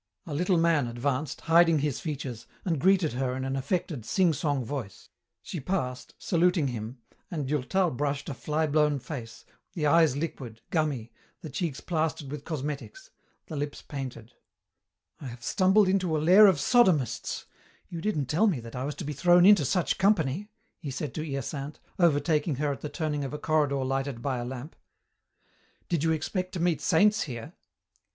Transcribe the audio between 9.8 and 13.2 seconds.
eyes liquid, gummy, the cheeks plastered with cosmetics,